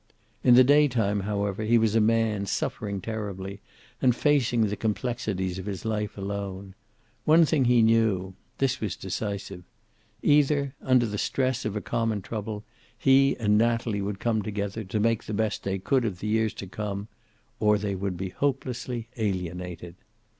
In 0.43 0.55
the 0.55 0.63
daytime, 0.63 1.19
however, 1.19 1.61
he 1.61 1.77
was 1.77 1.93
a 1.93 2.01
man, 2.01 2.47
suffering 2.47 3.01
terribly, 3.01 3.61
and 4.01 4.15
facing 4.15 4.65
the 4.65 4.75
complexities 4.75 5.59
of 5.59 5.67
his 5.67 5.85
life 5.85 6.17
alone. 6.17 6.73
One 7.23 7.45
thing 7.45 7.65
he 7.65 7.83
knew. 7.83 8.33
This 8.57 8.81
was 8.81 8.95
decisive. 8.95 9.61
Either, 10.23 10.73
under 10.81 11.05
the 11.05 11.19
stress 11.19 11.65
of 11.65 11.75
a 11.75 11.81
common 11.81 12.23
trouble, 12.23 12.63
he 12.97 13.35
and 13.37 13.59
Natalie 13.59 14.01
would 14.01 14.19
come 14.19 14.41
together, 14.41 14.83
to 14.83 14.99
make 14.99 15.25
the 15.25 15.35
best 15.35 15.61
they 15.61 15.77
could 15.77 16.03
of 16.03 16.17
the 16.19 16.25
years 16.25 16.55
to 16.55 16.65
come, 16.65 17.07
or 17.59 17.77
they 17.77 17.93
would 17.93 18.17
be 18.17 18.29
hopelessly 18.29 19.07
alienated. 19.17 19.93